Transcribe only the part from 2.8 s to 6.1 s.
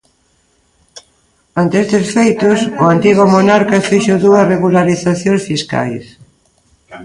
o antigo monarca fixo dúas regularizacións fiscais.